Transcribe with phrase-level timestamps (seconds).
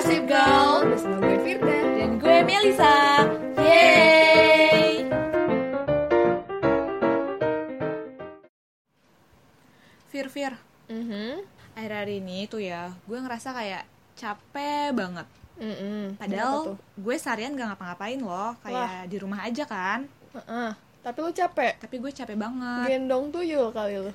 [0.00, 3.20] Gossip Girl Bersama gue Firda dan gue Melisa.
[3.60, 5.04] Yeay!
[10.08, 10.56] Fir Fir,
[10.88, 11.44] Mhm.
[11.76, 13.84] akhir-akhir ini tuh ya, gue ngerasa kayak
[14.16, 15.28] capek banget.
[15.60, 16.16] Mm-mm.
[16.16, 16.56] Kenapa Padahal
[16.96, 20.08] gue seharian gak ngapa-ngapain loh, kayak di rumah aja kan.
[20.32, 20.72] Heeh.
[21.04, 22.88] Tapi lu capek Tapi gue capek banget.
[22.88, 24.08] Gendong tuyul kali lu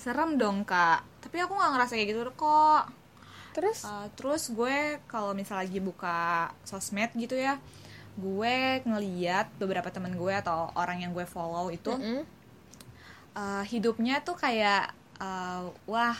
[0.00, 1.04] Serem dong kak.
[1.20, 2.88] Tapi aku gak ngerasa kayak gitu kok.
[3.56, 3.88] Terus?
[3.88, 7.56] Uh, terus gue kalau misal lagi buka sosmed gitu ya,
[8.20, 12.20] gue ngeliat beberapa temen gue atau orang yang gue follow itu Mm-mm.
[13.32, 16.16] uh, hidupnya tuh kayak uh, wah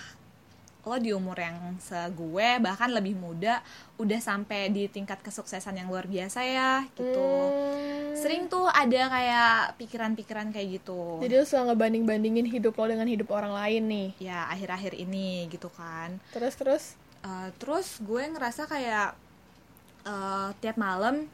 [0.86, 3.58] lo di umur yang segue bahkan lebih muda
[3.98, 7.26] udah sampai di tingkat kesuksesan yang luar biasa ya gitu.
[7.26, 8.14] Hmm.
[8.14, 11.18] Sering tuh ada kayak pikiran-pikiran kayak gitu.
[11.26, 15.66] Jadi lu suka ngebanding-bandingin hidup lo dengan hidup orang lain nih ya akhir-akhir ini gitu
[15.74, 16.22] kan.
[16.30, 16.84] Terus, terus?
[17.26, 19.18] Uh, terus gue ngerasa kayak
[20.06, 21.26] uh, tiap malam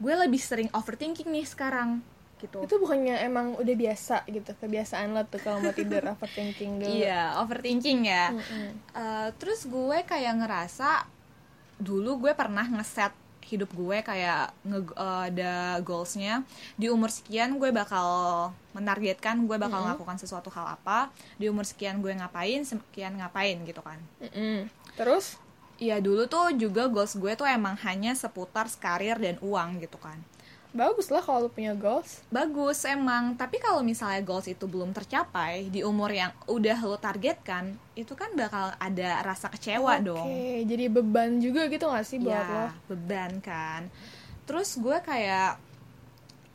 [0.00, 2.00] gue lebih sering overthinking nih sekarang
[2.40, 2.64] gitu.
[2.64, 7.36] Itu bukannya emang udah biasa gitu Kebiasaan lo tuh kalau mau tidur overthinking dulu Iya,
[7.44, 8.32] overthinking ya.
[8.32, 8.68] Mm-mm.
[8.96, 11.04] Uh, terus gue kayak ngerasa
[11.76, 13.12] dulu gue pernah ngeset
[13.44, 16.40] hidup gue kayak nge uh, ada goalsnya
[16.80, 18.08] di umur sekian gue bakal
[18.72, 23.84] menargetkan gue bakal melakukan sesuatu hal apa di umur sekian gue ngapain sekian ngapain gitu
[23.84, 24.64] kan Mm-mm.
[24.96, 25.36] Terus?
[25.78, 30.22] Iya dulu tuh juga goals gue tuh emang hanya seputar karir dan uang gitu kan
[30.74, 35.70] Bagus lah kalau lu punya goals Bagus emang, tapi kalau misalnya goals itu belum tercapai
[35.70, 40.26] di umur yang udah lo targetkan, itu kan bakal ada rasa kecewa Oke, dong.
[40.66, 42.58] jadi beban juga gitu gak sih buat lo?
[42.58, 43.86] Ya, beban kan.
[44.50, 45.62] Terus gue kayak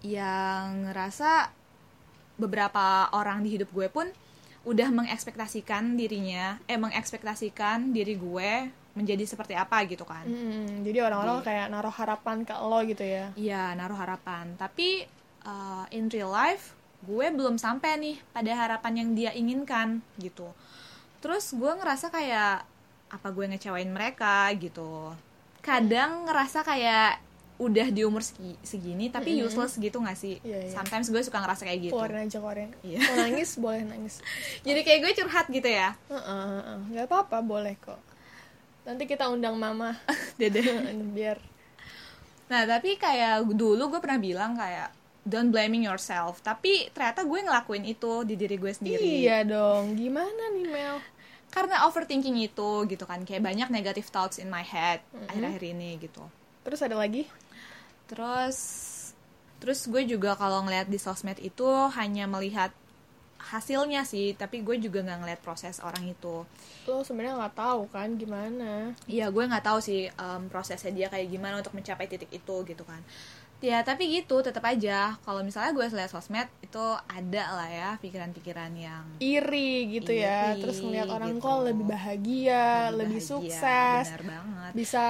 [0.04, 1.56] yang ngerasa
[2.36, 4.08] beberapa orang di hidup gue pun
[4.68, 8.68] udah mengekspektasikan dirinya, eh mengekspektasikan diri gue
[9.00, 10.28] menjadi seperti apa gitu kan.
[10.28, 14.52] Mm, jadi orang-orang kayak naruh harapan ke lo gitu ya Iya, naruh harapan.
[14.54, 15.08] Tapi
[15.44, 20.52] uh, in real life, gue belum sampai nih pada harapan yang dia inginkan gitu.
[21.20, 22.68] Terus gue ngerasa kayak
[23.10, 25.16] apa gue ngecewain mereka gitu.
[25.60, 27.20] Kadang ngerasa kayak
[27.60, 29.52] udah di umur segi- segini tapi Mm-mm.
[29.52, 30.40] useless gitu gak sih?
[30.40, 30.72] Iya, iya.
[30.72, 31.94] Sometimes gue suka ngerasa kayak gitu.
[31.94, 34.24] keluarin aja keluarin mau nangis boleh nangis
[34.68, 35.92] Jadi kayak gue curhat gitu ya.
[36.08, 36.78] Heeh, heeh.
[36.88, 38.00] nggak apa-apa boleh kok
[38.90, 39.94] nanti kita undang mama.
[40.42, 40.66] Dede.
[41.16, 41.38] biar.
[42.50, 44.90] Nah, tapi kayak dulu gue pernah bilang kayak
[45.22, 46.42] don't blaming yourself.
[46.42, 49.06] Tapi ternyata gue ngelakuin itu di diri gue sendiri.
[49.06, 49.94] iya dong.
[49.94, 50.98] Gimana nih Mel?
[51.54, 53.22] Karena overthinking itu gitu kan.
[53.22, 56.26] Kayak banyak negative thoughts in my head akhir-akhir ini gitu.
[56.66, 57.30] Terus ada lagi?
[58.10, 58.58] Terus
[59.60, 62.74] terus gue juga kalau ngeliat di sosmed itu hanya melihat
[63.40, 66.44] hasilnya sih tapi gue juga nggak ngeliat proses orang itu.
[66.86, 68.92] Lo sebenarnya nggak tahu kan gimana?
[69.08, 72.84] Iya gue nggak tahu sih em, prosesnya dia kayak gimana untuk mencapai titik itu gitu
[72.84, 73.00] kan.
[73.60, 75.20] Ya tapi gitu tetap aja.
[75.24, 80.56] Kalau misalnya gue lihat sosmed itu ada lah ya pikiran-pikiran yang iri gitu ya.
[80.56, 81.44] Iri, terus ngeliat orang gitu.
[81.44, 84.72] kok lebih bahagia lebih, bahagia, sukses benar banget.
[84.76, 85.06] bisa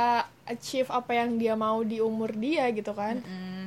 [0.50, 3.22] achieve apa yang dia mau di umur dia gitu kan.
[3.22, 3.59] Mm,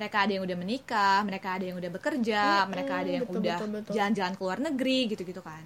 [0.00, 3.40] mereka ada yang udah menikah, mereka ada yang udah bekerja, Mm-mm, mereka ada yang betul,
[3.44, 3.58] udah
[3.94, 5.64] jalan-jalan ke luar negeri gitu-gitu kan.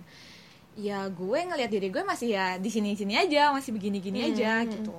[0.75, 4.75] Ya gue ngelihat diri gue masih ya di sini-sini aja, masih begini-gini aja Mm-mm.
[4.75, 4.97] gitu.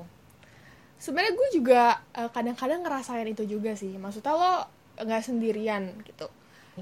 [0.95, 1.81] sebenarnya gue juga
[2.15, 4.53] eh, kadang-kadang ngerasain itu juga sih maksudnya lo
[4.95, 6.27] nggak sendirian gitu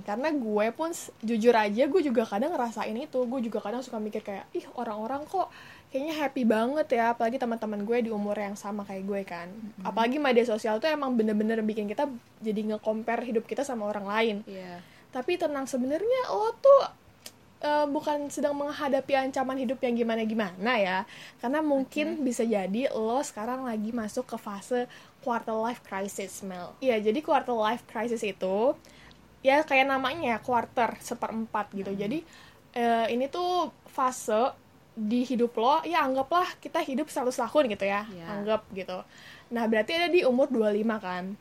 [0.06, 0.90] karena gue pun
[1.22, 5.22] jujur aja gue juga kadang ngerasain itu gue juga kadang suka mikir kayak ih orang-orang
[5.30, 5.50] kok
[5.94, 9.46] kayaknya happy banget ya apalagi teman-teman gue di umur yang sama kayak gue kan.
[9.86, 12.10] Apalagi media sosial tuh emang bener-bener bikin kita
[12.42, 14.38] jadi nge-compare hidup kita sama orang lain.
[14.50, 14.82] Iya.
[15.14, 16.82] tapi tenang sebenarnya lo tuh
[17.62, 21.06] eh, bukan sedang menghadapi ancaman hidup yang gimana-gimana ya.
[21.38, 24.90] Karena mungkin bisa jadi lo sekarang lagi masuk ke fase
[25.22, 26.74] quarter life crisis Mel.
[26.82, 28.74] Iya jadi quarter life crisis itu
[29.46, 31.94] ya kayak namanya quarter seperempat gitu.
[31.94, 32.26] Jadi
[32.74, 34.63] eh, ini tuh fase
[34.94, 38.26] di hidup lo ya anggaplah kita hidup 100 tahun gitu ya Iya.
[38.30, 39.02] anggap gitu
[39.50, 41.34] nah berarti ada di umur 25 kan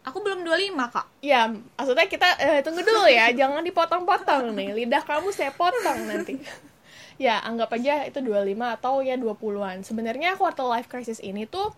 [0.00, 1.06] Aku belum 25 kak.
[1.20, 1.44] Ya,
[1.76, 4.72] maksudnya kita eh, tunggu dulu ya, jangan dipotong-potong nih.
[4.72, 6.40] Lidah kamu saya potong nanti.
[7.24, 9.84] ya, anggap aja itu 25 atau ya 20-an.
[9.84, 11.76] Sebenarnya quarter life crisis ini tuh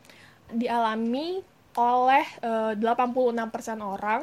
[0.55, 1.43] dialami
[1.75, 4.23] oleh eh, 86% orang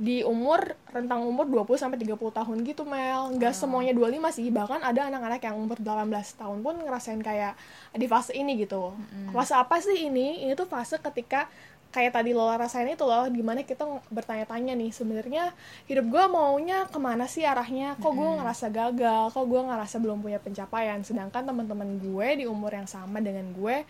[0.00, 0.64] di umur
[0.96, 3.36] rentang umur 20 sampai 30 tahun gitu Mel.
[3.36, 7.52] Nggak semuanya 25 sih, bahkan ada anak-anak yang umur 18 tahun pun ngerasain kayak
[7.92, 8.96] di fase ini gitu.
[9.36, 10.40] Fase apa sih ini?
[10.48, 11.52] Ini tuh fase ketika
[11.90, 13.82] kayak tadi lo rasain itu loh, gimana kita
[14.14, 15.50] bertanya-tanya nih sebenarnya
[15.90, 17.98] hidup gue maunya ke mana sih arahnya?
[18.00, 19.34] Kok gue ngerasa gagal?
[19.36, 21.02] Kok gue ngerasa belum punya pencapaian?
[21.04, 23.84] Sedangkan teman-teman gue di umur yang sama dengan gue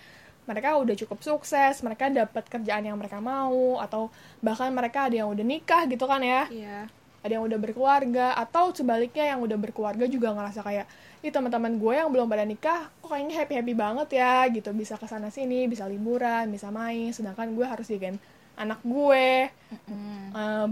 [0.50, 4.10] mereka udah cukup sukses mereka dapat kerjaan yang mereka mau atau
[4.42, 6.50] bahkan mereka ada yang udah nikah gitu kan ya.
[6.50, 6.78] Iya.
[7.20, 10.88] ada yang udah berkeluarga atau sebaliknya yang udah berkeluarga juga ngerasa kayak
[11.20, 14.72] ih teman-teman gue yang belum pada nikah kok kayaknya happy happy banget ya gitu.
[14.72, 18.16] Bisa ke sana sini bisa liburan bisa main sedangkan gue harus jagain
[18.56, 19.52] anak gue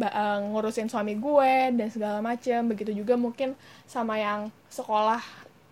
[0.00, 2.64] ba- eh, ngurusin suami gue dan segala macem.
[2.64, 3.52] Begitu juga mungkin
[3.84, 5.20] sama yang sekolah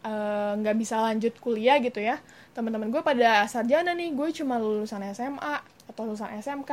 [0.06, 2.22] eh, nggak bisa lanjut kuliah gitu ya.
[2.54, 5.56] Teman-teman gue pada sarjana nih gue cuma lulusan SMA
[5.90, 6.70] atau lulusan SMK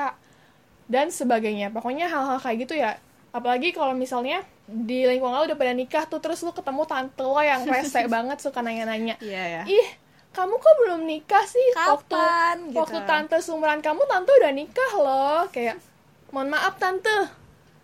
[0.85, 1.73] dan sebagainya.
[1.73, 2.95] Pokoknya hal-hal kayak gitu ya.
[3.33, 7.41] Apalagi kalau misalnya di lingkungan lo udah pada nikah tuh terus lo ketemu tante lo
[7.41, 9.17] yang rese banget suka nanya-nanya.
[9.19, 9.63] Iya ya.
[9.65, 9.89] ih
[10.33, 11.67] kamu kok belum nikah sih?
[11.77, 12.57] Waktu Kapan?
[12.69, 12.77] Gitu.
[12.77, 15.41] waktu tante seumuran kamu tante udah nikah loh.
[15.49, 15.81] Kayak
[16.29, 17.41] mohon maaf tante.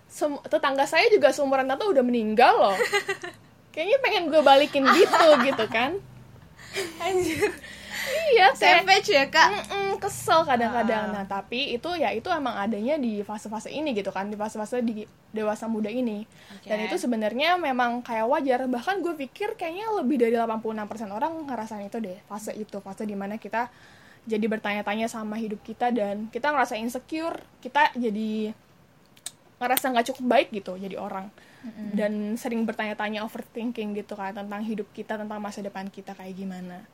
[0.10, 2.74] Sem- tetangga saya juga seumuran tante udah meninggal loh
[3.80, 5.96] kayaknya pengen gue balikin gitu gitu kan
[7.00, 7.50] Anjir.
[8.34, 9.50] iya Savage ya, Kak.
[9.50, 11.10] Mm-mm, kesel kadang-kadang.
[11.10, 11.14] Ah.
[11.22, 15.06] Nah, tapi itu ya itu emang adanya di fase-fase ini gitu kan, di fase-fase di
[15.34, 16.26] dewasa muda ini.
[16.58, 16.70] Oke.
[16.70, 18.60] Dan itu sebenarnya memang kayak wajar.
[18.70, 23.18] Bahkan gue pikir kayaknya lebih dari 86% orang ngerasain itu deh, fase itu, fase di
[23.18, 23.70] mana kita
[24.30, 28.54] jadi bertanya-tanya sama hidup kita dan kita ngerasa insecure, kita jadi
[29.60, 31.28] ngerasa nggak cukup baik gitu jadi orang.
[31.92, 36.88] Dan sering bertanya-tanya overthinking gitu kan tentang hidup kita tentang masa depan kita kayak gimana.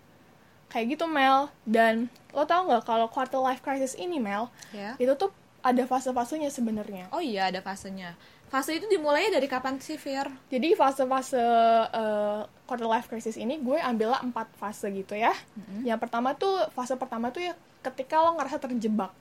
[0.74, 1.54] Kayak gitu Mel.
[1.64, 4.50] Dan lo tau nggak kalau quarter life crisis ini Mel?
[4.74, 4.98] Ya.
[4.98, 5.30] itu tuh
[5.66, 7.10] ada fase-fasenya sebenarnya.
[7.14, 8.14] Oh iya, ada fasenya.
[8.46, 10.30] Fase itu dimulai dari kapan sih, Fir?
[10.54, 11.42] jadi fase-fase
[11.90, 12.40] eh,
[12.70, 15.34] quarter life crisis ini gue ambillah empat fase gitu ya.
[15.82, 19.14] Yang pertama tuh fase pertama tuh ya ketika lo ngerasa terjebak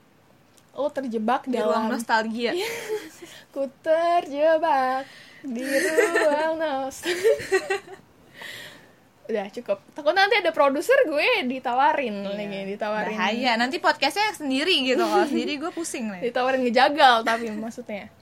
[0.75, 2.53] lo terjebak Di ruang dalam nostalgia.
[3.55, 5.07] ku terjebak
[5.47, 7.39] di ruang nostalgia
[9.25, 9.79] udah cukup.
[9.97, 13.17] Takut nanti ada produser gue ditawarin lagi ditawarin.
[13.17, 15.01] Bahaya, nanti podcastnya sendiri gitu.
[15.01, 16.29] Kalau sendiri gue pusing nih.
[16.29, 18.13] ditawarin ngejagal tapi maksudnya.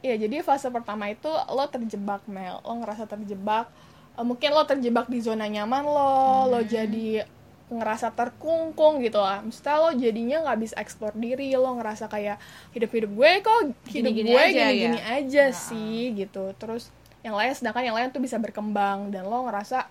[0.00, 2.60] Iya jadi fase pertama itu lo terjebak Mel.
[2.60, 3.72] Lo ngerasa terjebak.
[4.16, 6.12] Eh, mungkin lo terjebak di zona nyaman lo
[6.52, 7.24] lo jadi
[7.70, 12.42] ngerasa terkungkung gitu lah maksudnya lo jadinya nggak bisa eksplor diri lo ngerasa kayak
[12.74, 15.04] hidup hidup gue kok hidup Gini-gini gue aja, gini-gini ya?
[15.16, 15.54] aja Nah.
[15.54, 16.90] sih gitu terus
[17.22, 19.86] yang lain sedangkan yang lain tuh bisa berkembang dan lo ngerasa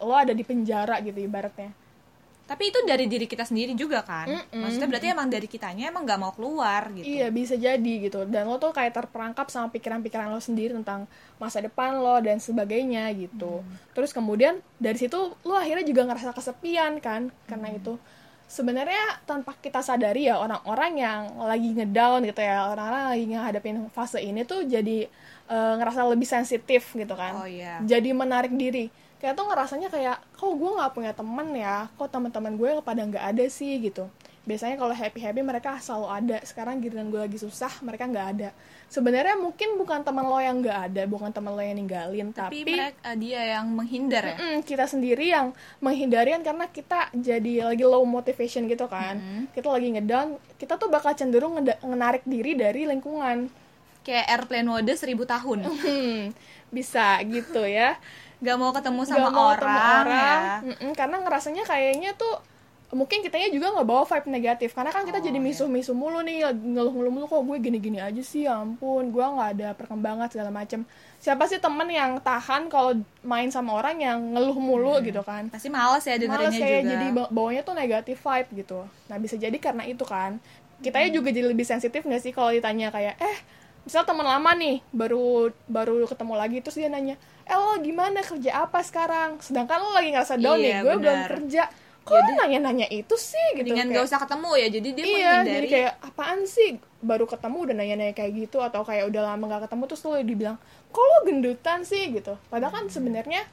[0.00, 1.68] lo ada di penjara gitu ibaratnya
[2.48, 4.24] Tapi itu dari diri kita sendiri juga kan?
[4.24, 4.64] Mm-mm.
[4.64, 7.04] Maksudnya berarti emang dari kitanya emang nggak mau keluar gitu.
[7.04, 11.04] Iya bisa jadi gitu dan lo tuh kayak terperangkap sama pikiran-pikiran lo sendiri tentang
[11.36, 13.60] masa depan lo dan sebagainya gitu.
[13.92, 18.00] Terus kemudian dari situ lo akhirnya juga ngerasa kesepian kan karena itu
[18.48, 24.24] sebenarnya tanpa kita sadari ya orang-orang yang lagi ngedown gitu ya orang-orang lagi ngadepin fase
[24.24, 25.04] ini tuh jadi
[25.52, 27.44] eh, ngerasa lebih sensitif gitu kan.
[27.44, 27.84] Oh iya.
[27.84, 28.88] Jadi menarik diri.
[29.18, 33.24] Kayak tuh ngerasanya kayak kok gue nggak punya temen ya, kok teman-teman gue pada nggak
[33.34, 34.06] ada sih gitu.
[34.48, 36.36] Biasanya kalau happy happy mereka selalu ada.
[36.40, 38.48] Sekarang giliran gue lagi susah mereka nggak ada.
[38.88, 42.72] Sebenarnya mungkin bukan teman lo yang nggak ada bukan teman lo yang ninggalin Tapi, tapi,
[42.72, 44.36] mereka, eh, dia yang menghindar ya.
[44.40, 45.52] Mm-mm, kita sendiri yang
[45.84, 49.20] menghindarian karena kita jadi lagi low motivation gitu kan.
[49.52, 53.52] Kita lagi ngedown kita tuh bakal cenderung menarik diri dari lingkungan.
[54.00, 55.68] Kayak airplane mode seribu tahun.
[55.68, 56.32] Hmm,
[56.72, 58.00] bisa gitu ya
[58.38, 60.06] Gak mau ketemu Nggak sama mau orang, ketemu orang.
[60.14, 60.36] ya.
[60.62, 62.34] Mm-mm, karena ngerasanya kayaknya tuh
[62.88, 65.44] mungkin kitanya juga nggak bawa vibe negatif karena kan kita Oh, jadi iya.
[65.44, 69.68] misuh-misuh mulu nih ngeluh-ngeluh mulu kok gue gini-gini aja sih ya ampun gue nggak ada
[69.76, 70.88] perkembangan segala macem
[71.20, 75.68] siapa sih temen yang tahan kalau main sama orang yang ngeluh mulu gitu kan Pasti
[75.68, 76.92] males ya Males dengerinnya kayak juga.
[76.96, 80.40] jadi ba- bawanya tuh negatif vibe gitu nah bisa jadi karena itu kan
[80.80, 83.36] kitanya juga jadi lebih sensitif nggak sih kalau ditanya kayak eh
[83.84, 88.20] misal teman lama nih baru baru ketemu lagi terus dia nanya eh lo gimana?
[88.20, 89.40] Kerja apa sekarang?
[89.40, 91.62] Sedangkan lo lagi ngerasa down nih Iya, gue belum kerja.
[92.04, 93.46] Kok lo nanya-nanya itu sih?
[93.52, 95.52] Gitu Dengan Kayak- gak usah ketemu ya, jadi dia iya menghindari.
[95.52, 96.70] jadi kayak apaan sih?
[96.98, 100.56] Baru ketemu udah nanya-nanya kayak gitu atau kayak udah lama gak ketemu terus lo dibilang
[100.88, 102.04] kok lo gendutan sih?
[102.10, 102.32] Gitu.
[102.48, 103.44] Padahal kan sebenarnya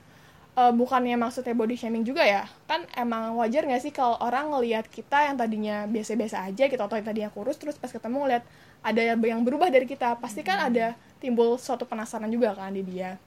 [0.55, 2.47] eh, bukannya maksudnya body shaming juga ya.
[2.63, 6.95] Kan emang wajar gak sih kalau orang ngelihat kita yang tadinya biasa-biasa aja gitu atau
[6.95, 8.43] yang tadinya kurus terus pas ketemu ngeliat
[8.79, 10.15] ada yang berubah dari kita.
[10.15, 13.19] Pasti kan ada timbul suatu penasaran juga kan di dia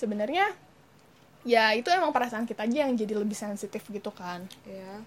[0.00, 0.48] sebenarnya
[1.44, 5.04] ya itu emang perasaan kita aja yang jadi lebih sensitif gitu kan Iya.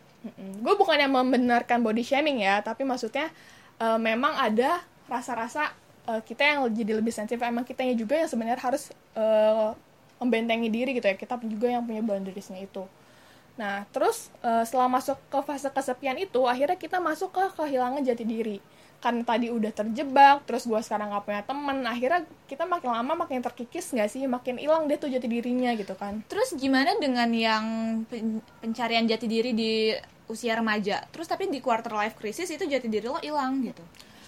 [0.63, 3.27] Gue bukannya membenarkan body shaming ya, tapi maksudnya
[3.79, 4.79] eh, memang ada
[5.12, 5.75] rasa-rasa
[6.07, 7.43] eh, kita yang jadi lebih sensitif.
[7.43, 9.71] Emang kitanya juga yang sebenarnya harus eh,
[10.23, 11.15] membentengi diri gitu ya.
[11.19, 12.88] Kita juga yang punya boundariesnya itu.
[13.59, 18.23] Nah, terus eh, setelah masuk ke fase kesepian itu, akhirnya kita masuk ke kehilangan jati
[18.23, 18.57] diri.
[19.03, 23.43] Karena tadi udah terjebak, terus gue sekarang gak punya temen, akhirnya kita makin lama makin
[23.43, 24.24] terkikis gak sih?
[24.24, 26.24] Makin hilang deh tuh jati dirinya gitu kan.
[26.31, 27.65] Terus gimana dengan yang
[28.07, 29.91] pen- pencarian jati diri di
[30.31, 33.83] usia remaja terus tapi di quarter life crisis itu jati diri lo hilang gitu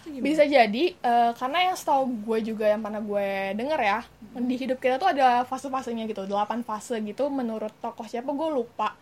[0.05, 0.23] gimana?
[0.27, 3.99] bisa jadi eh, karena yang setahu gue juga yang pernah gue denger ya
[4.35, 8.93] di hidup kita tuh ada fase-fasenya gitu delapan fase gitu menurut tokoh siapa gue lupa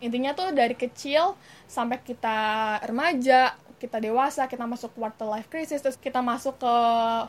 [0.00, 1.36] intinya tuh dari kecil
[1.68, 6.74] sampai kita remaja kita dewasa kita masuk quarter life crisis terus kita masuk ke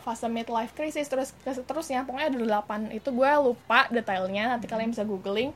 [0.03, 2.03] fase mid life crisis terus ke seterusnya.
[2.03, 2.91] Pokoknya ada delapan.
[2.91, 5.55] Itu gue lupa detailnya nanti kalian bisa googling.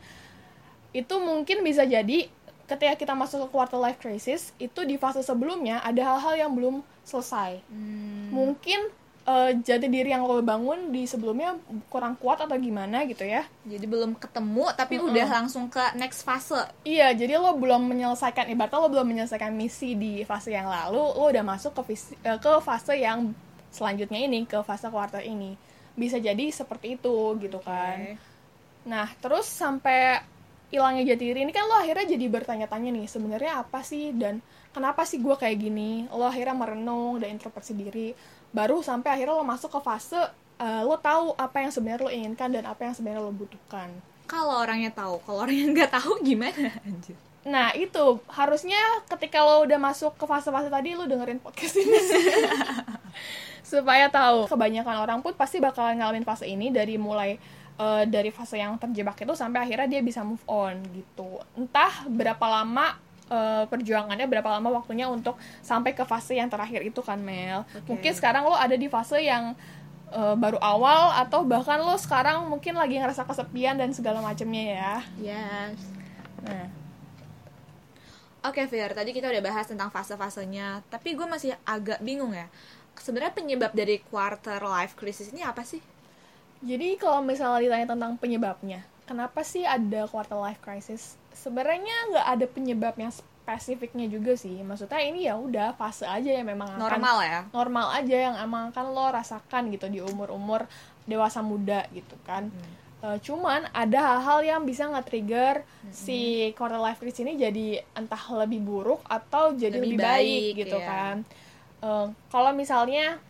[0.95, 2.31] Itu mungkin bisa jadi
[2.65, 6.81] ketika kita masuk ke quarter life crisis itu di fase sebelumnya ada hal-hal yang belum
[7.03, 7.61] selesai.
[7.67, 8.89] Hmm, mungkin
[9.25, 11.58] eh, jati diri yang lo bangun di sebelumnya
[11.89, 13.44] kurang kuat atau gimana gitu ya.
[13.65, 16.62] Jadi belum ketemu tapi udah langsung ke next fase.
[16.86, 21.25] Iya jadi lo belum menyelesaikan ibaratnya lo belum menyelesaikan misi di fase yang lalu lo
[21.29, 23.34] udah masuk ke visi- eh, ke fase yang
[23.74, 25.58] selanjutnya ini ke fase quarter ini.
[25.98, 27.98] Bisa jadi seperti itu gitu kan.
[28.86, 30.22] Nah, terus sampai
[30.70, 34.41] hilangnya jati diri ini kan lo akhirnya jadi bertanya-tanya nih, sebenarnya apa sih dan
[34.74, 36.05] kenapa sih gue kayak gini?
[36.12, 38.12] Lo akhirnya merenung dan introspeksi diri,
[38.55, 40.17] baru sampai akhirnya lo masuk ke fase
[40.63, 43.91] eh, lo tahu apa yang sebenarnya lo inginkan dan apa yang sebenarnya lo butuhkan.
[44.25, 49.77] kalau orangnya tahu kalau orangnya nggak tahu gimana anjir Nah, itu harusnya ketika lo udah
[49.77, 51.93] masuk ke fase-fase tadi lo dengerin podcast ini.
[53.62, 54.50] Supaya tahu.
[54.50, 57.38] Kebanyakan orang pun pasti bakalan ngalamin fase ini dari mulai
[57.77, 61.38] eh, dari fase yang terjebak itu sampai akhirnya dia bisa move on gitu.
[61.53, 62.97] Entah berapa lama
[63.29, 67.65] eh, perjuangannya, berapa lama waktunya untuk sampai ke fase yang terakhir itu kan Mel.
[67.65, 67.96] Oke.
[67.96, 69.53] Mungkin sekarang lo ada di fase yang
[70.13, 74.96] eh, baru awal atau bahkan lo sekarang mungkin lagi ngerasa kesepian dan segala macamnya ya.
[75.20, 75.79] yes
[76.46, 76.70] Nah,
[78.46, 82.46] Oke Fir, tadi kita udah bahas tentang fase-fasenya, tapi gue masih agak bingung ya.
[82.94, 85.82] Sebenarnya penyebab dari quarter life crisis ini apa sih?
[86.62, 91.17] Jadi kalau misalnya ditanya tentang penyebabnya, kenapa sih ada quarter life crisis?
[91.35, 94.63] Sebenarnya nggak ada penyebab yang spesifiknya juga sih.
[94.63, 97.39] Maksudnya ini ya udah fase aja yang memang akan Normal ya?
[97.53, 100.65] normal aja yang emang akan lo rasakan gitu di umur-umur
[101.05, 102.49] dewasa muda gitu kan.
[103.05, 105.61] Eh, cuman ada hal-hal yang bisa nge-trigger
[105.93, 110.59] si quarter life crisis ini jadi entah lebih buruk atau jadi Lebih lebih, baik, baik,
[110.65, 110.87] gitu ya.
[110.89, 111.15] kan.
[111.85, 113.21] Eh, kalau misalnya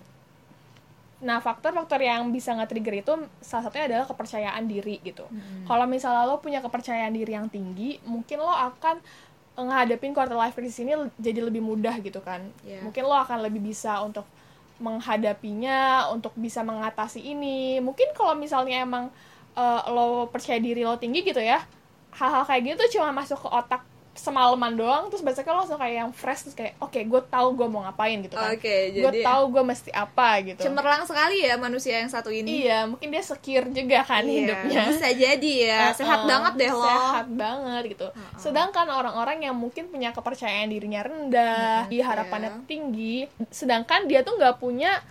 [1.26, 5.26] Nah, faktor-faktor yang bisa nge-trigger itu salah satunya adalah kepercayaan diri gitu.
[5.66, 9.02] Kalau misalnya lo punya kepercayaan diri yang tinggi, mungkin lo akan
[9.58, 12.46] ngadepin quarter life crisis ini jadi lebih mudah gitu kan.
[12.62, 12.86] Iya.
[12.86, 14.30] Mungkin lo akan lebih bisa untuk
[14.78, 17.82] menghadapinya, untuk bisa mengatasi ini.
[17.82, 19.10] Mungkin kalau misalnya emang
[19.58, 21.66] eh, lo percaya diri lo tinggi gitu ya,
[22.14, 23.82] hal-hal kayak gitu cuma masuk ke otak
[24.16, 27.68] semalaman doang, terus besoknya lo langsung kayak yang fresh, terus kayak, oke, gue tahu gue
[27.68, 28.56] mau ngapain gitu kan.
[28.56, 30.64] Oke, gue tahu gue mesti apa gitu.
[30.64, 32.64] cemerlang sekali ya manusia yang satu ini.
[32.64, 34.82] Iya, mungkin dia secure juga kan Iya, hidupnya.
[34.88, 36.88] Bisa jadi ya, sehat Uh-uh, banget deh lo.
[36.88, 38.08] Sehat banget gitu.
[38.40, 42.64] Sedangkan orang-orang yang mungkin punya kepercayaan dirinya rendah, di harapannya iya.
[42.64, 43.18] tinggi,
[43.52, 45.04] sedangkan dia tuh nggak punya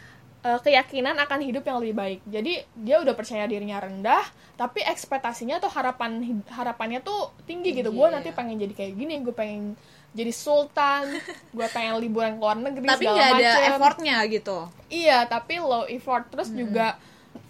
[0.44, 2.20] uh, keyakinan akan hidup yang lebih baik.
[2.24, 4.22] Jadi dia udah percaya dirinya rendah,
[4.54, 7.88] tapi ekspektasinya tuh harapan harapannya tuh tinggi, gitu.
[7.88, 8.14] Tinggi, Gue iya.
[8.14, 9.74] nanti pengen jadi kayak gini, gue pengen
[10.14, 11.10] jadi sultan,
[11.50, 13.70] gue pengen liburan ke luar negeri Tapi segala nggak ada macem.
[13.74, 14.58] effortnya gitu.
[14.86, 16.94] Iya, tapi low effort terus juga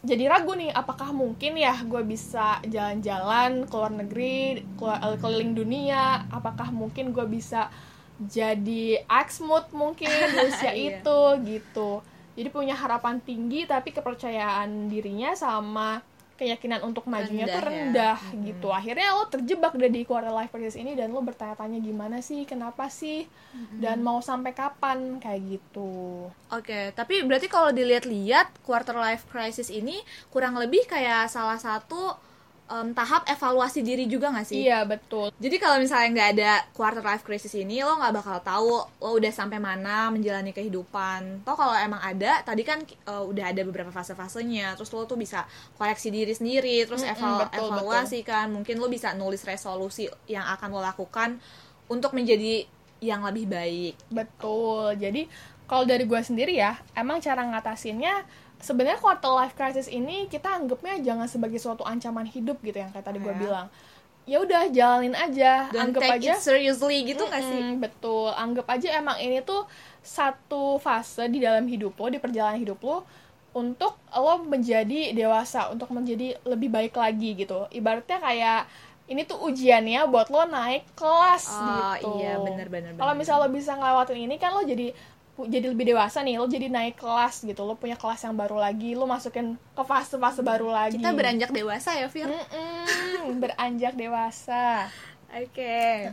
[0.00, 4.36] jadi ragu nih, apakah mungkin ya gue bisa jalan-jalan ke luar negeri,
[4.76, 6.24] keluar, eh, keliling dunia?
[6.28, 7.68] Apakah mungkin gue bisa
[8.20, 11.00] jadi Axmut mungkin di usia Iya.
[11.00, 11.90] itu gitu.
[12.34, 16.02] Jadi punya harapan tinggi tapi kepercayaan dirinya sama
[16.34, 18.18] keyakinan untuk majunya tuh Rendah ya.
[18.18, 18.68] rendah gitu.
[18.74, 22.90] Akhirnya lo terjebak deh di quarter life crisis ini dan lo bertanya-tanya gimana sih, kenapa
[22.90, 23.30] sih,
[23.78, 26.26] dan mau sampai kapan kayak gitu.
[26.50, 30.02] Oke, tapi berarti kalau dilihat-lihat quarter life crisis ini
[30.34, 32.18] kurang lebih kayak salah satu
[32.64, 34.64] em, tahap evaluasi diri juga nggak sih?
[34.64, 35.28] Iya betul.
[35.36, 38.72] Jadi kalau misalnya nggak ada quarter life crisis ini, lo nggak bakal tahu
[39.04, 41.44] lo udah sampai mana menjalani kehidupan.
[41.44, 45.44] Toh kalau emang ada, tadi kan eh, udah ada beberapa fase-fasenya, terus lo tuh bisa
[45.76, 48.48] koleksi diri sendiri, terus Mm-mm, eval- betul, evaluasi kan.
[48.48, 51.36] Mungkin lo bisa nulis resolusi yang akan lo lakukan
[51.92, 52.64] untuk menjadi
[53.04, 53.94] yang lebih baik.
[54.08, 54.96] Betul.
[54.96, 55.28] Jadi
[55.68, 58.24] kalau dari gue sendiri ya, emang cara ngatasinnya
[58.64, 63.04] sebenarnya quarter life crisis ini kita anggapnya jangan sebagai suatu ancaman hidup gitu yang kayak
[63.04, 63.36] tadi gue Ya.
[63.36, 63.68] bilang.
[64.24, 66.32] Ya udah jalanin aja, Dan anggap take aja.
[66.32, 67.60] it seriously gitu nggak sih?
[67.60, 68.32] Mm-mm, betul.
[68.32, 69.68] Anggap aja emang ini tuh
[70.00, 73.04] satu fase di dalam hidup lo, di perjalanan hidup lo
[73.52, 77.68] untuk lo menjadi dewasa, untuk menjadi lebih baik lagi gitu.
[77.68, 78.60] Ibaratnya kayak
[79.04, 82.08] ini tuh ujiannya buat lo naik kelas Oh, gitu.
[82.16, 84.96] iya, bener, bener, Kalau misal lo bisa ngelewatin ini kan lo jadi
[85.34, 88.94] jadi lebih dewasa nih, lo jadi naik kelas gitu, lo punya kelas yang baru lagi,
[88.94, 91.02] lo masukin ke fase-fase baru lagi.
[91.02, 92.30] Kita beranjak dewasa ya, Fir.
[92.30, 94.86] Mm-mm, beranjak dewasa.
[95.34, 95.58] oke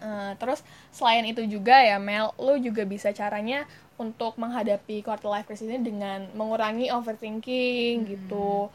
[0.02, 3.70] Eh, terus selain itu juga ya Mel, lo juga bisa caranya
[4.02, 8.74] untuk menghadapi quarter life crisis ini dengan mengurangi overthinking gitu.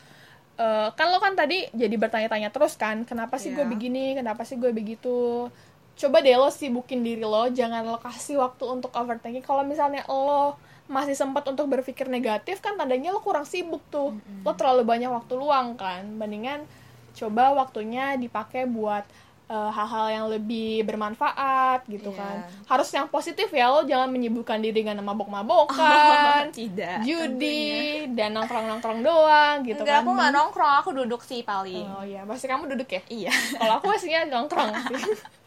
[0.57, 3.73] Eh, kan lo kan tadi jadi bertanya-tanya terus kan, kenapa sih gue Iya.
[3.75, 5.51] begini, kenapa sih gue begitu.
[5.97, 9.41] Coba deh lo sibukin diri lo, jangan lo kasih waktu untuk overthinking.
[9.41, 10.55] Kalau misalnya lo
[10.87, 14.13] masih sempat untuk berpikir negatif kan tandanya lo kurang sibuk tuh.
[14.41, 16.05] Lo terlalu banyak waktu luang kan.
[16.07, 16.69] Mendingan
[17.13, 19.09] coba waktunya dipakai buat
[19.47, 22.19] eh, hal-hal yang lebih bermanfaat gitu Iya.
[22.19, 22.37] kan.
[22.67, 29.63] Harus yang positif ya, lo jangan menyibukkan diri dengan mabok-mabokan, tidak judi, dan nongkrong-nongkrong doang
[29.63, 30.05] gitu Enggak, kan.
[30.05, 31.87] aku nggak nongkrong, aku duduk sih paling.
[31.89, 33.01] Oh iya, pasti kamu duduk ya?
[33.09, 33.31] Iya.
[33.57, 35.03] Kalau aku aslinya nongkrong sih.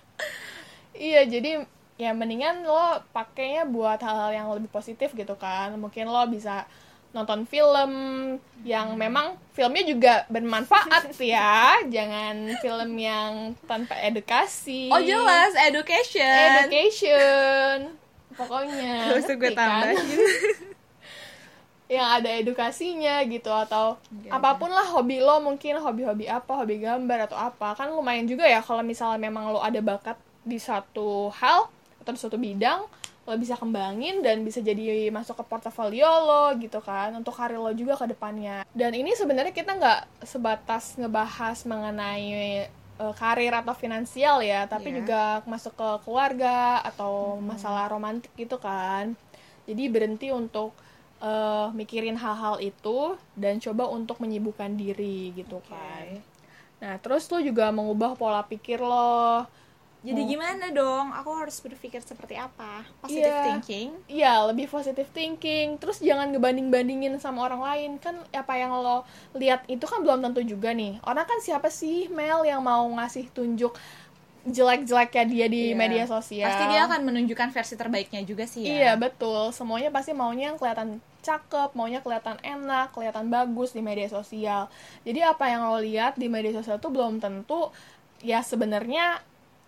[1.00, 1.64] iya, jadi
[2.00, 5.72] ya mendingan lo pakainya buat hal-hal yang lebih positif gitu kan.
[5.80, 6.68] Mungkin lo bisa
[7.10, 7.92] nonton film
[8.62, 11.80] yang memang filmnya juga bermanfaat ya.
[11.96, 14.94] Jangan film yang tanpa edukasi.
[14.94, 16.68] Oh jelas, education.
[16.68, 17.98] Education.
[18.38, 18.96] Pokoknya.
[19.10, 19.68] Gak usah gue ngerti kan?
[19.68, 19.98] tambahin.
[21.90, 26.86] yang ada edukasinya gitu atau Oke, apa pun lah hobi lo mungkin hobi-hobi apa hobi
[26.86, 31.30] gambar atau apa kan lumayan juga ya kalau misalnya memang lo ada bakat di satu
[31.34, 31.68] hal
[32.00, 32.82] atau di suatu bidang
[33.24, 37.70] lo bisa kembangin dan bisa jadi masuk ke portofolio lo gitu kan untuk karir lo
[37.72, 42.66] juga ke depannya dan ini sebenarnya kita nggak sebatas ngebahas mengenai
[42.98, 44.98] eh, karir atau finansial ya tapi Iya.
[45.04, 49.14] juga masuk ke keluarga atau masalah romantik gitu kan
[49.70, 50.74] jadi berhenti untuk
[51.22, 55.70] eh, mikirin hal-hal itu dan coba untuk menyibukkan diri gitu Oke.
[55.70, 56.06] kan.
[56.80, 59.44] Nah, terus lo juga mengubah pola pikir lo.
[60.00, 61.12] Jadi gimana dong?
[61.12, 62.88] Aku harus berpikir seperti apa?
[63.04, 63.44] Positive Iya.
[63.52, 63.90] thinking.
[64.08, 65.76] Iya, lebih positive thinking.
[65.76, 67.92] Terus jangan ngebanding-bandingin sama orang lain.
[68.00, 69.04] Kan apa yang lo
[69.36, 71.04] lihat itu kan belum tentu juga nih.
[71.04, 73.76] Orang kan siapa sih Mel yang mau ngasih tunjuk
[74.48, 75.76] jelek-jeleknya dia di Iya.
[75.76, 76.48] media sosial.
[76.48, 78.72] Pasti dia akan menunjukkan versi terbaiknya juga sih ya.
[78.72, 84.08] Iya betul, semuanya pasti maunya yang kelihatan cakep, maunya kelihatan enak, kelihatan bagus di media
[84.08, 84.72] sosial.
[85.04, 87.68] Jadi apa yang lo lihat di media sosial itu belum tentu
[88.24, 89.20] ya sebenarnya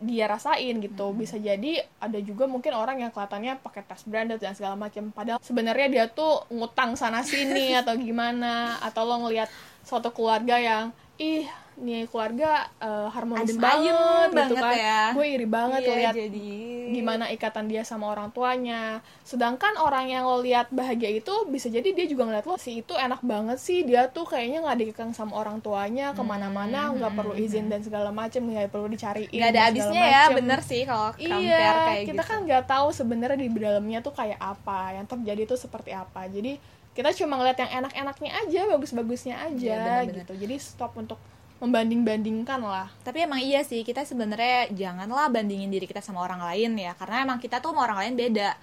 [0.01, 1.13] dia rasain gitu.
[1.13, 5.13] Bisa jadi ada juga mungkin orang yang kelihatannya pakai tas branded dan segala macam.
[5.13, 8.81] Padahal sebenarnya dia tuh ngutang sana sini atau gimana.
[8.81, 9.47] Atau lo ngelihat
[9.85, 10.89] suatu keluarga yang
[11.21, 11.45] ih
[11.81, 14.73] nih keluarga eh, harmonis Adem banget, ayem gitu banget kan.
[14.77, 15.01] ya.
[15.11, 16.49] Gue iri banget Iya, lihat jadi
[16.91, 19.01] gimana ikatan dia sama orang tuanya.
[19.23, 22.93] Sedangkan orang yang lo lihat bahagia itu bisa jadi dia juga ngeliat lo si itu
[22.93, 27.33] enak banget sih dia tuh kayaknya nggak dikekang sama orang tuanya ke mana-mana nggak perlu
[27.33, 31.71] izin dan segala macem nggak perlu dicariin nggak ada habisnya ya, bener sih kalau Iya,
[31.87, 32.29] kayak kita gitu.
[32.29, 36.27] kan nggak tahu sebenarnya di dalamnya tuh kayak apa, yang terjadi tuh seperti apa.
[36.27, 36.59] Jadi
[36.91, 40.15] kita cuma ngeliat yang enak-enaknya aja, bagus-bagusnya aja Iya, bener-bener.
[40.27, 40.33] gitu.
[40.37, 41.15] Jadi stop untuk
[41.61, 42.89] membanding-bandingkan lah.
[43.05, 47.21] Tapi emang iya sih, kita sebenarnya janganlah bandingin diri kita sama orang lain ya, karena
[47.21, 48.57] emang kita tuh sama orang lain beda.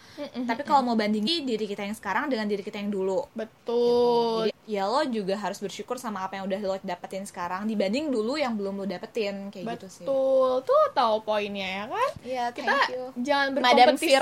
[0.44, 4.50] Tapi kalau mau bandingin diri kita yang sekarang dengan diri kita yang dulu, Betul.
[4.50, 8.36] Jadi ya lo juga harus bersyukur sama apa yang udah lo dapetin sekarang dibanding dulu
[8.36, 10.04] yang belum lo dapetin kayak gitu sih.
[10.04, 10.60] Betul.
[10.66, 12.10] Tuh tahu poinnya ya kan?
[12.20, 13.04] Iya, kita thank you.
[13.22, 14.12] jangan berkompetisi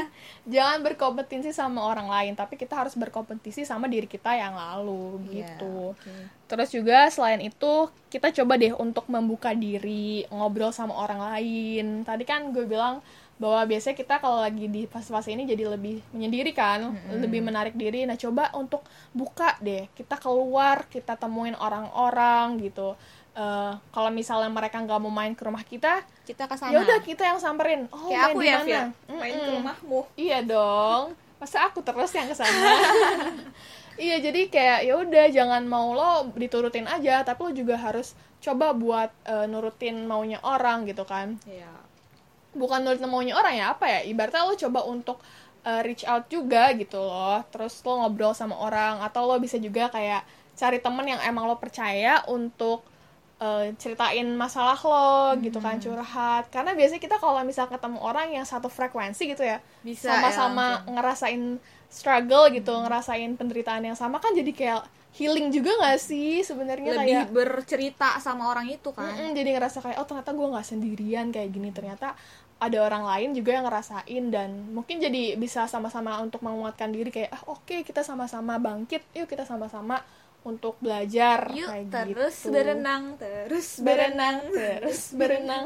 [0.54, 5.52] jangan berkompetisi sama orang lain tapi kita harus berkompetisi sama diri kita yang lalu Iya,
[5.52, 6.39] gitu oke.
[6.50, 7.72] Terus juga selain itu
[8.10, 11.86] kita coba deh untuk membuka diri ngobrol sama orang lain.
[12.02, 12.98] Tadi kan gue bilang
[13.38, 18.02] bahwa biasanya kita kalau lagi di fase-fase ini jadi lebih menyendiri kan lebih menarik diri.
[18.02, 18.82] Nah coba untuk
[19.12, 19.86] buka deh.
[19.94, 22.98] Kita keluar kita temuin orang-orang gitu.
[23.30, 26.74] Eh, kalau misalnya mereka nggak mau main ke rumah kita Kita ke sana.
[26.74, 27.86] ya udah kita yang samperin.
[27.94, 28.82] Oh Kayak main aku di ya, mana?
[29.22, 30.00] Main ke rumahmu.
[30.18, 31.14] iya dong.
[31.38, 32.58] Masa aku terus yang ke sana
[34.00, 38.72] iya jadi kayak ya udah jangan mau lo diturutin aja tapi lo juga harus coba
[38.72, 41.36] buat eh, nurutin maunya orang gitu kan.
[41.44, 41.68] Iya.
[42.50, 45.22] bukan nurutin maunya orang ya apa ya ibaratnya lo coba untuk
[45.62, 47.44] eh, reach out juga gitu loh.
[47.52, 50.24] Terus lo ngobrol sama orang atau lo bisa juga kayak
[50.58, 52.82] cari temen yang emang lo percaya untuk
[53.38, 56.48] eh, ceritain masalah lo gitu kan curhat.
[56.50, 59.60] Karena biasanya kita kalau misal ketemu orang yang satu frekuensi gitu ya
[59.94, 65.98] sama-sama ya, ngerasain struggle gitu ngerasain penderitaan yang sama kan jadi kayak healing juga gak
[65.98, 69.10] sih sebenarnya Lebih kayak bercerita sama orang itu kan.
[69.10, 72.14] Mm-mm, jadi ngerasa kayak oh ternyata gue nggak sendirian kayak gini ternyata
[72.60, 77.34] ada orang lain juga yang ngerasain dan mungkin jadi bisa sama-sama untuk menguatkan diri kayak
[77.34, 79.98] ah oke kita sama-sama bangkit yuk kita sama-sama
[80.46, 82.52] untuk belajar Yuk kayak terus gitu.
[82.54, 85.64] berenang, terus berenang terus berenang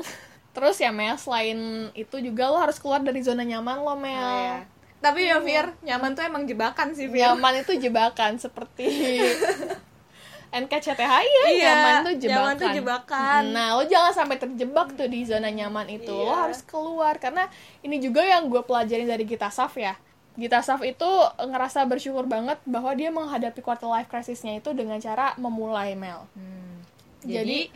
[0.55, 1.59] terus ya Mel selain
[1.95, 4.67] itu juga lo harus keluar dari zona nyaman lo Mel Oh, iya.
[5.05, 7.29] Tapi ya Fir, nyaman tuh emang jebakan sih Fir.
[7.29, 8.89] nyaman itu jebakan seperti
[10.55, 12.31] NKCTHI ya Iya, nyaman tuh jebakan.
[12.39, 13.43] nyaman tuh jebakan.
[13.51, 16.09] Nah, lo jangan sampai terjebak tuh di zona nyaman itu.
[16.09, 16.37] Lo Iya.
[16.41, 19.99] harus keluar karena ini juga yang gue pelajarin dari Gita Saf ya.
[20.35, 25.35] Gita Saf itu ngerasa bersyukur banget bahwa dia menghadapi quarter life crisisnya itu dengan cara
[25.37, 26.23] memulai Mel.
[26.33, 26.87] Hmm.
[27.21, 27.67] Jadi,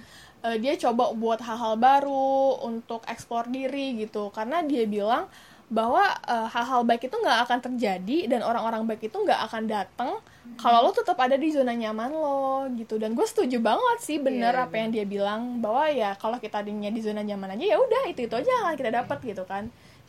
[0.41, 5.27] eh, dia coba buat hal-hal baru untuk eksplor diri gitu karena dia bilang
[5.69, 10.11] bahwa eh, hal-hal baik itu nggak akan terjadi dan orang-orang baik itu nggak akan datang
[10.57, 12.97] kalau lo tetap ada di zona nyaman lo gitu.
[12.97, 16.65] Dan gue setuju banget sih bener Iya, apa yang dia bilang bahwa ya kalau kita
[16.65, 19.45] adanya di zona nyaman aja ya udah itu itu aja yang akan kita dapat gitu
[19.45, 19.69] kan.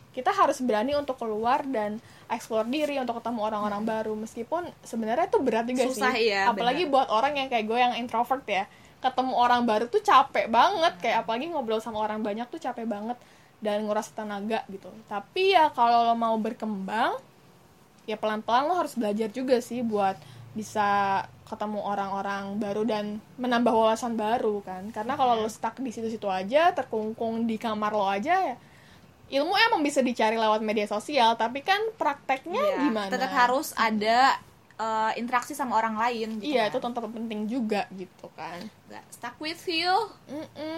[0.10, 2.00] Kita harus berani untuk keluar dan
[2.32, 4.16] eksplor diri untuk ketemu orang-orang baru.
[4.16, 7.06] Meskipun sebenarnya itu berat juga Susah, sih iya, apalagi benar.
[7.06, 8.64] buat orang yang kayak gue yang introvert ya.
[9.04, 10.98] Ketemu orang baru tuh capek banget.
[11.04, 13.20] Kayak apalagi ngobrol sama orang banyak tuh capek banget
[13.60, 14.88] dan nguras tenaga gitu.
[15.06, 17.20] Tapi ya kalau lo mau berkembang
[18.04, 20.18] ya pelan-pelan lo harus belajar juga sih buat
[20.50, 23.06] bisa ketemu orang-orang baru dan
[23.38, 24.90] menambah wawasan baru kan.
[24.90, 28.58] Karena kalau lo stuck di situ-situ aja terkungkung di kamar lo aja ya
[29.30, 33.14] ilmu emang bisa dicari lewat media sosial tapi kan prakteknya Iya, gimana?
[33.14, 34.42] tetap harus ada
[34.80, 36.72] eh, interaksi sama orang lain gitu iya kan.
[36.72, 38.60] itu tetap penting juga gitu kan.
[38.88, 39.94] Nggak stuck with you.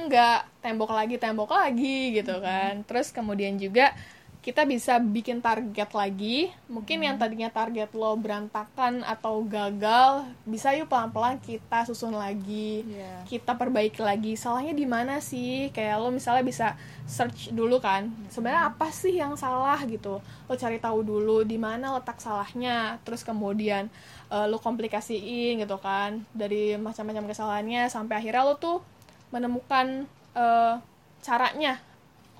[0.09, 2.81] Nggak tembok lagi tembok lagi gitu kan.
[2.89, 3.93] Terus kemudian juga
[4.41, 6.49] kita bisa bikin target lagi.
[6.65, 12.81] Mungkin yang tadinya target lo berantakan atau gagal bisa yuk pelan-pelan kita susun lagi.
[12.81, 13.21] Iya.
[13.29, 14.33] kita perbaiki lagi.
[14.33, 15.69] Salahnya di mana sih?
[15.69, 16.67] Kayak lo misalnya bisa
[17.05, 20.17] search dulu kan sebenarnya apa sih yang salah gitu?
[20.49, 23.93] Lo cari tahu dulu di mana letak salahnya terus kemudian
[24.33, 28.81] eh, lo komplikasiin gitu kan dari macam-macam kesalahannya sampai akhirnya lo tuh
[29.29, 30.75] menemukan eh,
[31.21, 31.90] caranya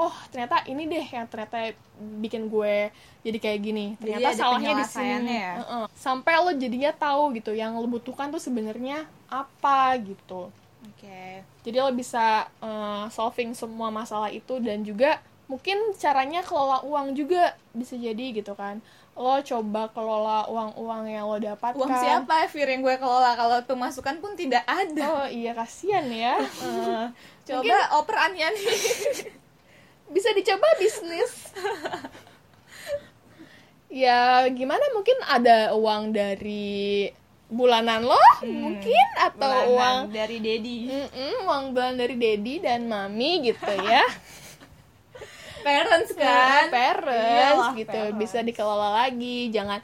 [0.02, 1.78] oh ternyata ini deh yang ternyata
[2.18, 2.90] bikin gue
[3.22, 3.86] jadi kayak gini.
[4.02, 5.36] Jadi ternyata ada salahnya di sini.
[5.38, 5.54] ya?
[5.62, 5.86] Heeh.
[5.94, 10.50] sampai lo jadinya tahu gitu yang lo butuhkan tuh sebenarnya apa gitu.
[10.90, 11.46] Oke.
[11.62, 17.54] Jadi lo bisa eh, solving semua masalah itu dan juga mungkin caranya kelola uang juga
[17.78, 18.82] bisa jadi gitu kan.
[19.14, 21.78] Lo coba kelola uang-uang yang lo dapatkan.
[21.78, 23.38] Uang siapa Fir yang gue kelola?
[23.38, 25.06] Kalau pemasukan pun tidak ada.
[25.06, 26.42] Oh iya kasihan ya.
[27.52, 28.54] Eh, coba oper anian
[30.12, 31.32] bisa dicoba bisnis.
[33.92, 34.80] Ya gimana?
[34.96, 37.12] Mungkin ada uang dari
[37.52, 38.16] bulanan lo?
[38.40, 39.08] Mungkin?
[39.20, 40.88] Atau uang dari Dedi.
[40.88, 44.08] Mm-mm, uang bulan dari Dedi dan Mami gitu ya.
[45.68, 46.72] Parents kan?
[46.72, 47.92] parents Iyalah, gitu.
[47.92, 48.16] parents.
[48.16, 49.52] bisa dikelola lagi.
[49.52, 49.84] Jangan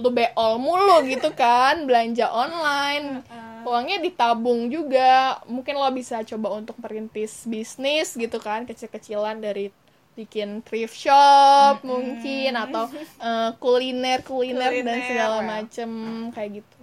[0.00, 1.84] lu beol mulu gitu kan.
[1.84, 3.20] Belanja online
[3.64, 5.38] uangnya ditabung juga.
[5.46, 9.70] Mungkin lo bisa coba untuk merintis bisnis gitu kan kecil-kecilan dari
[10.12, 12.84] bikin thrift shop mungkin atau
[13.16, 15.48] eh, kuliner kuliner dan Kuliner, segala well.
[15.48, 15.90] macem
[16.36, 16.76] kayak gitu.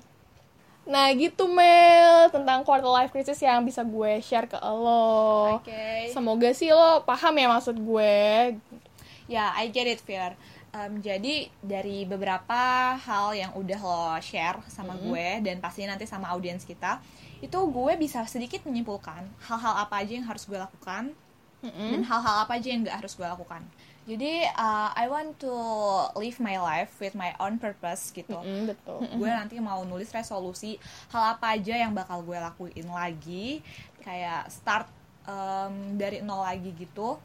[0.90, 5.62] Nah gitu Mel tentang quarter life crisis yang bisa gue share ke lo.
[5.62, 6.10] Oke.
[6.10, 8.58] Semoga sih lo paham ya maksud gue.
[9.30, 10.34] Ya, I get it, Fir.
[10.70, 16.30] Em, jadi dari beberapa hal yang udah lo share sama gue dan pastinya nanti sama
[16.30, 17.02] audiens kita,
[17.42, 21.10] itu gue bisa sedikit menyimpulkan hal-hal apa aja yang harus gue lakukan
[21.92, 23.66] dan hal-hal apa aja yang gak harus gue lakukan.
[24.10, 25.54] Jadi uh, I want to
[26.18, 28.38] live my life with my own purpose gitu.
[28.38, 30.78] Mm, betul gue nanti mau nulis resolusi
[31.10, 33.66] hal apa aja yang bakal gue lakuin lagi
[34.06, 34.86] kayak start
[35.26, 37.18] em, dari nol lagi gitu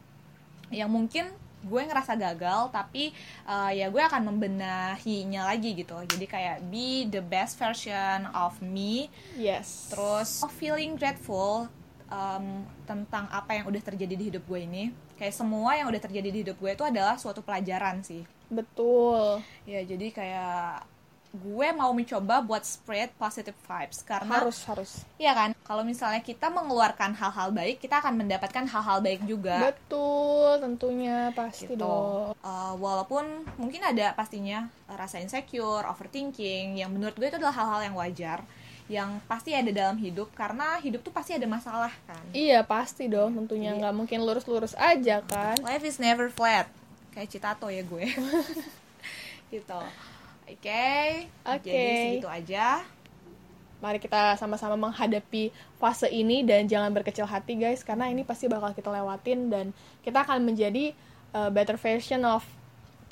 [0.73, 1.29] yang mungkin
[1.65, 3.11] gue ngerasa gagal tapi
[3.49, 5.97] eh, ya gue akan membenahinya lagi gitu.
[6.05, 9.09] Jadi kayak be the best version of me.
[9.35, 9.89] Yes.
[9.89, 11.67] Terus feeling grateful
[12.13, 14.85] em, tentang apa yang udah terjadi di hidup gue ini.
[15.15, 18.23] Kayak semua yang udah terjadi di hidup gue itu adalah suatu pelajaran sih.
[18.51, 19.41] Betul.
[19.65, 20.94] Ya jadi kayak
[21.35, 26.47] gue mau mencoba buat spread positive vibes karena harus harus ya kan kalau misalnya kita
[26.47, 31.83] mengeluarkan hal-hal baik kita akan mendapatkan hal-hal baik juga betul tentunya pasti gitu.
[31.83, 33.25] dong Uh, walaupun
[33.57, 38.39] mungkin ada pastinya rasa insecure, overthinking yang menurut gue itu adalah hal-hal yang wajar
[38.85, 42.21] yang pasti ada dalam hidup karena hidup tuh pasti ada masalah kan.
[42.37, 46.69] iya pasti dong tentunya nggak mungkin lurus-lurus aja kan Life is never flat.
[47.17, 48.05] Kayak Citato ya gue.
[49.55, 49.81] gitu.
[50.45, 51.27] Oke.
[51.45, 51.73] Oke.
[51.73, 52.85] Jadi segitu aja.
[53.79, 58.73] mari kita sama-sama menghadapi fase ini dan jangan berkecil hati guys karena ini pasti bakal
[58.73, 59.67] kita lewatin dan
[60.01, 60.97] kita akan menjadi
[61.37, 62.41] uh, better version of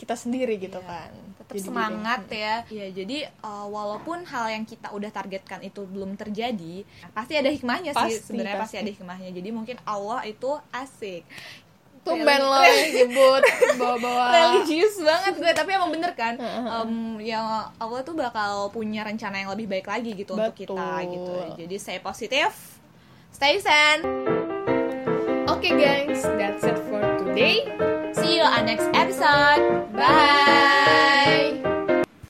[0.00, 0.88] kita sendiri gitu Iya.
[0.88, 2.40] kan tetap Jadi semangat gitu.
[2.40, 2.56] ya.
[2.72, 7.92] Ya, jadi uh, walaupun hal yang kita udah targetkan itu belum terjadi, pasti ada hikmahnya
[7.92, 8.32] Pasti, sih.
[8.32, 8.80] Sebenarnya pasti.
[8.80, 8.82] pasti.
[8.82, 9.30] ada hikmahnya.
[9.30, 11.22] Jadi mungkin Allah itu asik.
[12.02, 13.42] Tumben lo yang nyebut
[13.78, 14.24] bawa-bawa.
[14.34, 16.34] Religius banget gue tapi emang bener kan?
[16.38, 17.46] Em, yang
[17.78, 21.14] Allah tuh bakal punya rencana yang lebih baik lagi gitu untuk kita Betul.
[21.14, 21.34] gitu.
[21.62, 22.82] Jadi stay positif
[23.32, 24.04] stay sane.
[25.50, 27.66] Oke guys, that's it for today.
[28.14, 29.90] see you on next episode.
[29.96, 30.78] Bye